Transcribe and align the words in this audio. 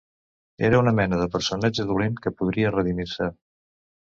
Era 0.69 0.79
una 0.83 0.93
mena 0.99 1.19
de 1.19 1.27
personatge 1.35 1.87
dolent 1.91 2.17
que 2.25 2.35
podria 2.41 2.73
redimir-se. 2.79 3.29